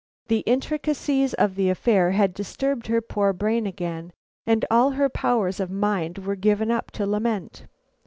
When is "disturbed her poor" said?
2.33-3.33